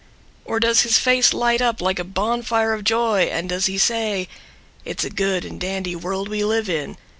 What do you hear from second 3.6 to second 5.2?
he say: It's a